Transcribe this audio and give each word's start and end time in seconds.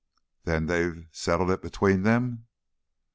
"Then 0.45 0.65
they've 0.65 1.07
settled 1.11 1.51
it 1.51 1.61
between 1.61 2.01
them?" 2.01 2.47